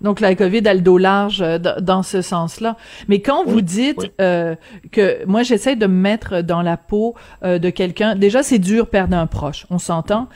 Donc 0.00 0.20
la 0.20 0.34
COVID 0.34 0.66
a 0.66 0.74
le 0.74 0.80
dos 0.80 0.98
large 0.98 1.40
euh, 1.40 1.58
dans 1.58 2.02
ce 2.02 2.22
sens-là. 2.22 2.76
Mais 3.08 3.20
quand 3.20 3.44
vous 3.44 3.60
dites 3.60 4.12
euh, 4.20 4.54
que 4.92 5.24
moi 5.26 5.42
j'essaie 5.42 5.76
de 5.76 5.86
me 5.86 5.94
mettre 6.00 6.42
dans 6.42 6.62
la 6.62 6.76
peau 6.76 7.14
euh, 7.42 7.58
de 7.58 7.70
quelqu'un, 7.70 8.14
déjà 8.14 8.42
c'est 8.42 8.58
dur 8.58 8.88
perdre 8.88 9.16
un 9.16 9.26
proche, 9.26 9.66
on 9.70 9.78
s'entend. 9.78 10.28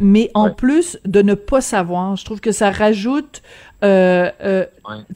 mais 0.00 0.30
en 0.34 0.50
plus 0.50 0.98
de 1.04 1.22
ne 1.22 1.34
pas 1.34 1.60
savoir, 1.60 2.16
je 2.16 2.24
trouve 2.24 2.40
que 2.40 2.52
ça 2.52 2.70
rajoute 2.70 3.42
euh, 3.84 4.30
euh, 4.42 4.64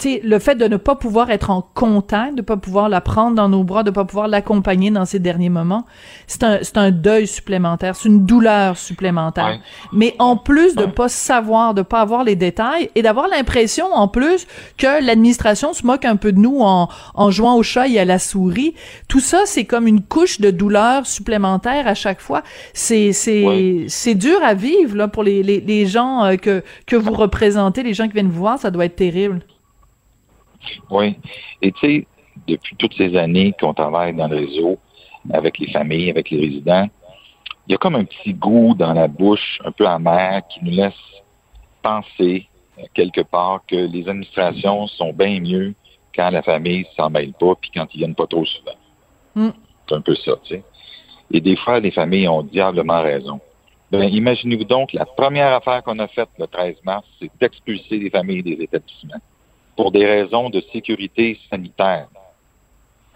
le 0.05 0.39
fait 0.39 0.55
de 0.55 0.67
ne 0.67 0.77
pas 0.77 0.95
pouvoir 0.95 1.31
être 1.31 1.51
en 1.51 1.63
contact, 1.63 2.35
de 2.35 2.43
pas 2.43 2.59
pouvoir 2.59 2.91
la 2.91 3.01
prendre 3.01 3.35
dans 3.35 3.49
nos 3.49 3.65
bras, 3.65 3.83
de 3.85 3.91
pas 3.91 4.05
pouvoir 4.05 4.29
l'accompagner 4.29 4.91
dans 4.91 5.07
ces 5.07 5.19
derniers 5.19 5.49
moments, 5.49 5.87
c'est 6.27 6.43
un, 6.43 6.59
c'est 6.63 6.77
un 6.77 6.91
deuil 6.91 7.27
supplémentaire, 7.27 7.97
c'est 7.97 8.09
une 8.09 8.27
douleur 8.27 8.77
supplémentaire. 8.77 9.61
Mais 9.93 10.15
en 10.19 10.37
plus 10.37 10.75
de 10.75 10.85
pas 10.85 11.09
savoir, 11.09 11.73
de 11.73 11.83
pas 11.83 12.01
avoir 12.01 12.23
les 12.25 12.37
détails 12.37 12.91
et 12.95 13.03
d'avoir 13.03 13.29
l'impression 13.29 13.87
en 13.95 14.09
plus 14.09 14.47
que 14.77 15.03
l'administration 15.05 15.73
se 15.73 15.87
moque 15.87 16.05
un 16.05 16.17
peu 16.17 16.33
de 16.33 16.39
nous 16.39 16.61
en, 16.61 16.89
en 17.15 17.31
jouant 17.31 17.55
au 17.57 17.63
chat 17.63 17.89
et 17.89 17.99
à 17.99 18.05
la 18.05 18.19
souris, 18.19 18.75
tout 19.09 19.21
ça 19.21 19.43
c'est 19.47 19.65
comme 19.65 19.87
une 19.87 20.03
couche 20.03 20.41
de 20.41 20.51
douleur 20.51 21.07
supplémentaire 21.07 21.87
à 21.87 21.95
chaque 21.95 22.21
fois. 22.21 22.43
C'est 22.75 23.13
c'est 23.13 23.87
c'est 23.89 24.15
dur 24.15 24.39
à 24.45 24.53
vivre 24.55 24.97
là 24.97 25.09
pour 25.09 25.23
les 25.23 25.43
les, 25.43 25.61
les 25.61 25.87
gens 25.87 26.25
euh, 26.25 26.37
que 26.37 26.63
que 26.87 26.97
vous 26.97 27.13
représentez, 27.13 27.83
les 27.83 27.95
gens 27.95 28.07
qui 28.07 28.15
viennent 28.15 28.29
vous 28.29 28.41
voir 28.41 28.50
ça 28.57 28.71
doit 28.71 28.87
être 28.87 28.97
terrible. 28.97 29.43
Oui. 30.91 31.17
Et 31.63 31.73
tu 31.73 31.81
sais, 31.81 32.07
depuis 32.47 32.77
toutes 32.77 32.95
ces 32.95 33.17
années 33.17 33.55
qu'on 33.59 33.75
travaille 33.75 34.15
dans 34.15 34.29
le 34.29 34.39
réseau, 34.39 34.79
avec 35.33 35.59
les 35.59 35.71
familles, 35.71 36.11
avec 36.11 36.31
les 36.31 36.41
résidents, 36.41 36.89
il 37.67 37.73
y 37.73 37.75
a 37.75 37.79
comme 37.79 37.95
un 37.95 38.05
petit 38.05 38.35
goût 38.35 38.75
dans 38.75 38.93
la 38.93 39.07
bouche, 39.07 39.61
un 39.65 39.71
peu 39.71 39.87
amer, 39.87 40.43
qui 40.49 40.65
nous 40.65 40.73
laisse 40.73 40.95
penser 41.83 42.49
euh, 42.79 42.83
quelque 42.95 43.21
part 43.21 43.61
que 43.67 43.77
les 43.77 44.09
administrations 44.09 44.87
sont 44.87 45.13
bien 45.13 45.41
mieux 45.41 45.75
quand 46.15 46.31
la 46.31 46.43
famille 46.43 46.87
s'en 46.97 47.11
mêle 47.11 47.33
pas, 47.33 47.55
puis 47.61 47.71
quand 47.75 47.87
ils 47.95 47.99
viennent 47.99 48.15
pas 48.15 48.27
trop 48.27 48.45
souvent. 48.45 48.77
Hmm. 49.35 49.51
C'est 49.89 49.95
un 49.95 50.01
peu 50.01 50.15
ça, 50.17 50.33
tu 50.43 50.55
sais. 50.55 50.63
Et 51.33 51.41
des 51.41 51.57
fois, 51.57 51.79
les 51.79 51.93
familles 51.93 52.29
ont 52.29 52.43
diablement 52.43 53.03
raison. 53.03 53.41
Ben, 53.91 54.05
imaginez-vous 54.05 54.65
donc, 54.65 54.93
la 54.93 55.05
première 55.05 55.53
affaire 55.53 55.83
qu'on 55.83 55.99
a 55.99 56.07
faite 56.07 56.29
le 56.39 56.47
13 56.47 56.77
mars, 56.85 57.05
c'est 57.21 57.31
d'expulser 57.41 57.99
les 57.99 58.11
familles 58.11 58.43
des 58.43 58.63
établissements 58.63 59.21
pour 59.77 59.91
des 59.91 60.07
raisons 60.07 60.49
de 60.49 60.63
sécurité 60.73 61.39
sanitaire. 61.51 62.07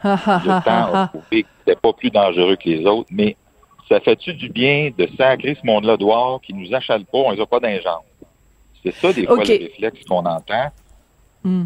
le 0.03 0.65
temps 0.65 1.11
c'était 1.31 1.81
pas 1.81 1.93
plus 1.93 2.11
dangereux 2.11 2.57
que 2.57 2.69
les 2.69 2.85
autres, 2.87 3.09
mais 3.11 3.37
ça 3.89 4.01
fait-tu 4.01 4.35
du 4.35 4.49
bien 4.49 4.91
de 4.97 5.09
sacrer 5.17 5.57
ce 5.61 5.67
monde-là 5.67 5.97
dehors 5.97 6.41
qui 6.41 6.53
nous 6.53 6.75
achale 6.75 7.05
pas, 7.05 7.19
on 7.19 7.31
les 7.31 7.41
a 7.41 7.47
pas 7.47 7.61
dans 7.61 8.03
C'est 8.83 8.95
ça, 8.95 9.13
des 9.13 9.27
fois, 9.27 9.37
le 9.37 9.43
réflexe 9.43 10.05
qu'on 10.05 10.27
entend. 10.27 10.73
Hmm. 11.45 11.65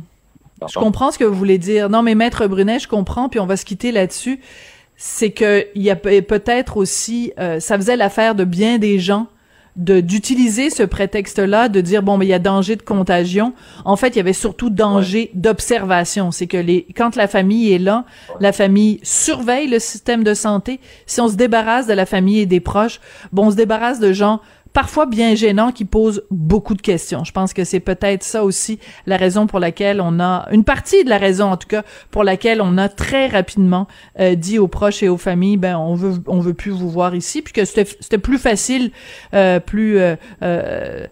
Je 0.69 0.79
comprends 0.79 1.12
ce 1.12 1.19
que 1.19 1.25
vous 1.25 1.37
voulez 1.37 1.59
dire. 1.59 1.88
Non, 1.88 2.03
mais 2.03 2.15
Maître 2.15 2.47
Brunet, 2.47 2.81
je 2.81 2.88
comprends, 2.88 3.29
puis 3.29 3.38
on 3.41 3.47
va 3.47 3.57
se 3.57 3.65
quitter 3.65 3.93
là-dessus 3.93 4.41
c'est 5.00 5.31
que 5.31 5.64
il 5.76 5.83
y 5.83 5.90
a 5.90 5.97
peut-être 5.97 6.76
aussi, 6.76 7.33
euh, 7.38 7.61
ça 7.61 7.76
faisait 7.76 7.97
l'affaire 7.97 8.35
de 8.35 8.45
bien 8.45 8.78
des 8.78 8.99
gens 8.99 9.28
de 9.76 10.00
d'utiliser 10.00 10.71
ce 10.71 10.83
prétexte-là, 10.83 11.69
de 11.69 11.81
dire 11.81 12.02
bon 12.02 12.19
mais 12.19 12.26
il 12.26 12.31
y 12.31 12.35
a 12.35 12.40
danger 12.40 12.75
de 12.75 12.83
contagion. 12.83 13.55
En 13.85 13.95
fait, 13.95 14.09
il 14.09 14.17
y 14.17 14.21
avait 14.21 14.33
surtout 14.33 14.71
danger 14.71 15.31
d'observation. 15.35 16.33
C'est 16.33 16.49
que 16.49 16.57
les 16.57 16.85
quand 16.97 17.14
la 17.14 17.28
famille 17.28 17.73
est 17.73 17.78
là, 17.78 18.05
la 18.40 18.52
famille 18.52 18.99
surveille 19.05 19.69
le 19.69 19.78
système 19.78 20.25
de 20.25 20.35
santé. 20.35 20.81
Si 21.07 21.21
on 21.21 21.28
se 21.28 21.37
débarrasse 21.37 21.87
de 21.87 21.93
la 21.95 22.07
famille 22.07 22.40
et 22.40 22.47
des 22.47 22.61
proches, 22.61 23.00
bon 23.33 23.47
on 23.47 23.50
se 23.52 23.57
débarrasse 23.57 24.00
de 24.00 24.12
gens 24.12 24.40
parfois 24.72 25.06
bien 25.06 25.34
gênant 25.34 25.72
qui 25.72 25.84
pose 25.84 26.25
beaucoup 26.30 26.75
de 26.75 26.82
questions. 26.82 27.25
Je 27.25 27.32
pense 27.32 27.52
que 27.52 27.64
c'est 27.64 27.80
peut-être 27.80 28.22
ça 28.22 28.44
aussi 28.44 28.78
la 29.06 29.16
raison 29.16 29.46
pour 29.46 29.58
laquelle 29.58 30.00
on 30.00 30.20
a 30.20 30.48
une 30.52 30.64
partie 30.64 31.04
de 31.04 31.10
la 31.10 31.18
raison 31.18 31.50
en 31.50 31.56
tout 31.56 31.68
cas 31.68 31.82
pour 32.10 32.25
laquelle 32.25 32.60
on 32.60 32.78
a 32.78 32.88
très 32.88 33.26
rapidement 33.26 33.87
euh, 34.20 34.34
dit 34.34 34.58
aux 34.58 34.68
proches 34.68 35.02
et 35.02 35.08
aux 35.08 35.16
familles 35.16 35.56
ben 35.56 35.76
on 35.76 35.94
veut 35.94 36.14
on 36.26 36.40
veut 36.40 36.54
plus 36.54 36.70
vous 36.70 36.90
voir 36.90 37.14
ici 37.14 37.42
puis 37.42 37.52
que 37.52 37.64
c'était 37.64 38.18
plus 38.18 38.38
facile 38.38 38.90
euh, 39.34 39.60
plus 39.60 39.98
euh, 39.98 40.16
euh, 40.42 41.06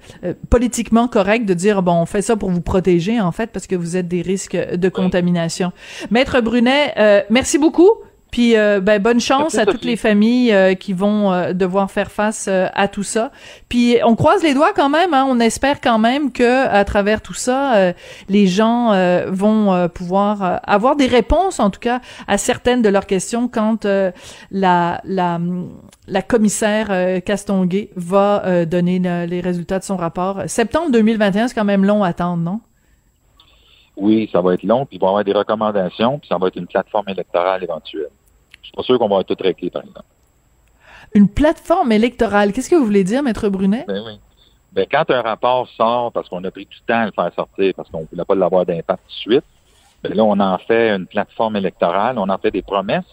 politiquement 0.50 1.08
correct 1.08 1.46
de 1.46 1.54
dire 1.54 1.82
bon 1.82 1.92
on 1.92 2.06
fait 2.06 2.22
ça 2.22 2.36
pour 2.36 2.50
vous 2.50 2.60
protéger 2.60 3.20
en 3.20 3.32
fait 3.32 3.50
parce 3.52 3.66
que 3.66 3.76
vous 3.76 3.96
êtes 3.96 4.08
des 4.08 4.22
risques 4.22 4.56
de 4.56 4.88
contamination. 4.88 5.72
Maître 6.10 6.40
Brunet, 6.40 6.94
merci 7.30 7.58
beaucoup. 7.58 7.90
Puis 8.30 8.56
euh, 8.56 8.80
ben, 8.80 9.00
bonne 9.00 9.20
chance 9.20 9.54
à 9.56 9.64
toutes 9.64 9.84
les 9.84 9.96
familles 9.96 10.52
euh, 10.52 10.74
qui 10.74 10.92
vont 10.92 11.32
euh, 11.32 11.52
devoir 11.52 11.90
faire 11.90 12.10
face 12.10 12.48
à 12.48 12.88
tout 12.88 13.02
ça. 13.02 13.30
Puis 13.68 13.98
on 14.04 14.14
croise 14.14 14.42
les 14.42 14.54
doigts 14.54 14.72
quand 14.74 14.88
même. 14.88 15.14
Hein, 15.14 15.26
on 15.28 15.40
espère 15.40 15.80
quand 15.80 15.98
même 15.98 16.32
que 16.32 16.66
à 16.66 16.84
travers 16.84 17.20
tout 17.20 17.34
ça, 17.34 17.92
les 18.28 18.46
gens 18.46 18.92
vont 19.28 19.88
pouvoir 19.88 20.60
avoir 20.64 20.96
des 20.96 21.06
réponses, 21.06 21.60
en 21.60 21.70
tout 21.70 21.80
cas, 21.80 22.00
à 22.26 22.38
certaines 22.38 22.82
de 22.82 22.88
leurs 22.88 23.06
questions 23.06 23.48
quand 23.48 23.86
la 24.50 25.00
la 25.04 25.40
la 26.08 26.22
commissaire 26.22 27.22
Castonguay 27.24 27.90
va 27.96 28.64
donner 28.66 28.98
les 29.26 29.40
résultats 29.40 29.78
de 29.78 29.84
son 29.84 29.96
rapport. 29.96 30.42
Septembre 30.46 30.90
2021, 30.92 31.48
c'est 31.48 31.54
quand 31.54 31.64
même 31.64 31.84
long 31.84 32.04
à 32.04 32.08
attendre, 32.08 32.42
non? 32.42 32.60
Oui, 33.96 34.28
ça 34.30 34.40
va 34.40 34.54
être 34.54 34.62
long, 34.62 34.84
puis 34.84 34.96
il 34.96 35.00
va 35.00 35.06
y 35.06 35.08
avoir 35.08 35.24
des 35.24 35.32
recommandations, 35.32 36.18
puis 36.18 36.28
ça 36.28 36.36
va 36.36 36.48
être 36.48 36.56
une 36.56 36.66
plateforme 36.66 37.08
électorale 37.08 37.62
éventuelle. 37.62 38.10
Je 38.60 38.66
suis 38.68 38.76
pas 38.76 38.82
sûr 38.82 38.98
qu'on 38.98 39.08
va 39.08 39.24
tout 39.24 39.36
régler, 39.40 39.70
par 39.70 39.82
exemple. 39.82 40.04
Une 41.14 41.28
plateforme 41.28 41.92
électorale, 41.92 42.52
qu'est-ce 42.52 42.68
que 42.68 42.76
vous 42.76 42.84
voulez 42.84 43.04
dire, 43.04 43.22
Maître 43.22 43.48
Brunet? 43.48 43.84
Ben 43.88 44.02
oui. 44.04 44.18
Ben, 44.72 44.86
quand 44.90 45.10
un 45.10 45.22
rapport 45.22 45.66
sort, 45.68 46.12
parce 46.12 46.28
qu'on 46.28 46.44
a 46.44 46.50
pris 46.50 46.66
du 46.66 46.78
temps 46.86 46.98
à 47.00 47.06
le 47.06 47.12
faire 47.12 47.32
sortir, 47.34 47.72
parce 47.74 47.88
qu'on 47.88 48.00
ne 48.00 48.06
voulait 48.06 48.24
pas 48.26 48.34
l'avoir 48.34 48.66
d'impact 48.66 49.02
tout 49.04 49.30
de 49.30 49.32
suite, 49.34 49.44
ben 50.02 50.12
là, 50.14 50.22
on 50.22 50.38
en 50.38 50.58
fait 50.58 50.90
une 50.90 51.06
plateforme 51.06 51.56
électorale, 51.56 52.18
on 52.18 52.28
en 52.28 52.36
fait 52.36 52.50
des 52.50 52.60
promesses 52.60 53.04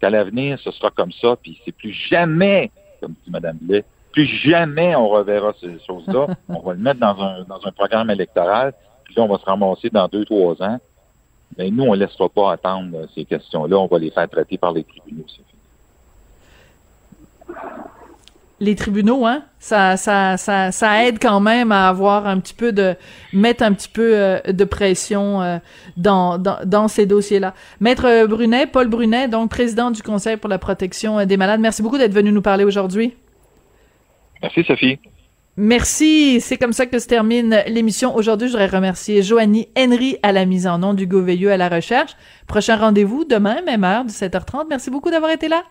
qu'à 0.00 0.10
l'avenir, 0.10 0.58
ce 0.60 0.70
sera 0.70 0.90
comme 0.90 1.12
ça, 1.12 1.36
puis 1.42 1.58
c'est 1.64 1.72
plus 1.72 1.92
jamais, 1.92 2.70
comme 3.00 3.14
dit 3.24 3.30
Mme 3.30 3.56
Blais, 3.62 3.84
plus 4.12 4.26
jamais 4.26 4.94
on 4.94 5.08
reverra 5.08 5.54
ces 5.60 5.78
choses-là. 5.86 6.26
on 6.50 6.60
va 6.60 6.74
le 6.74 6.80
mettre 6.80 7.00
dans 7.00 7.18
un, 7.18 7.44
dans 7.44 7.66
un 7.66 7.72
programme 7.72 8.10
électoral, 8.10 8.74
puis 9.04 9.14
là, 9.16 9.22
on 9.22 9.28
va 9.28 9.38
se 9.38 9.44
ramasser 9.44 9.90
dans 9.90 10.08
deux, 10.08 10.24
trois 10.24 10.60
ans 10.62 10.78
mais 11.56 11.70
nous, 11.70 11.84
on 11.84 11.94
ne 11.94 12.00
laissera 12.00 12.28
pas 12.28 12.52
attendre 12.52 12.96
euh, 12.96 13.06
ces 13.14 13.24
questions-là. 13.24 13.78
On 13.78 13.86
va 13.86 13.98
les 13.98 14.10
faire 14.10 14.28
traiter 14.28 14.58
par 14.58 14.72
les 14.72 14.84
tribunaux. 14.84 15.24
Les 18.60 18.74
tribunaux, 18.76 19.26
hein, 19.26 19.42
ça, 19.58 19.96
ça, 19.96 20.36
ça, 20.36 20.72
ça 20.72 21.04
aide 21.04 21.18
quand 21.20 21.40
même 21.40 21.70
à 21.70 21.88
avoir 21.88 22.26
un 22.26 22.40
petit 22.40 22.54
peu 22.54 22.72
de 22.72 22.94
mettre 23.32 23.62
un 23.62 23.72
petit 23.72 23.88
peu 23.88 24.16
euh, 24.16 24.40
de 24.40 24.64
pression 24.64 25.42
euh, 25.42 25.58
dans, 25.96 26.38
dans, 26.38 26.58
dans, 26.64 26.88
ces 26.88 27.04
dossiers-là. 27.04 27.52
Maître 27.80 28.26
Brunet, 28.26 28.66
Paul 28.66 28.88
Brunet, 28.88 29.28
donc 29.28 29.50
président 29.50 29.90
du 29.90 30.02
Conseil 30.02 30.36
pour 30.36 30.48
la 30.48 30.58
protection 30.58 31.24
des 31.26 31.36
malades. 31.36 31.60
Merci 31.60 31.82
beaucoup 31.82 31.98
d'être 31.98 32.14
venu 32.14 32.32
nous 32.32 32.42
parler 32.42 32.64
aujourd'hui. 32.64 33.14
Merci 34.40 34.64
Sophie. 34.64 34.98
Merci. 35.56 36.40
C'est 36.40 36.56
comme 36.56 36.72
ça 36.72 36.86
que 36.86 36.98
se 36.98 37.06
termine 37.06 37.62
l'émission. 37.66 38.16
Aujourd'hui, 38.16 38.48
je 38.48 38.52
voudrais 38.52 38.66
remercier 38.66 39.22
Joanie 39.22 39.68
Henry 39.78 40.18
à 40.22 40.32
la 40.32 40.46
mise 40.46 40.66
en 40.66 40.78
nom, 40.78 40.94
du 40.94 41.06
Veilleux 41.06 41.52
à 41.52 41.56
la 41.56 41.68
recherche. 41.68 42.16
Prochain 42.48 42.76
rendez-vous 42.76 43.24
demain, 43.24 43.62
même 43.62 43.84
heure, 43.84 44.04
17h30. 44.04 44.66
Merci 44.68 44.90
beaucoup 44.90 45.10
d'avoir 45.10 45.30
été 45.30 45.48
là. 45.48 45.62